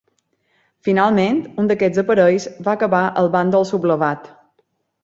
Finalment 0.87 1.37
un 1.65 1.69
d'aquests 1.73 2.03
aparells 2.05 2.49
va 2.69 2.75
acabar 2.79 3.07
al 3.23 3.31
bàndol 3.39 3.71
sublevat. 3.75 4.37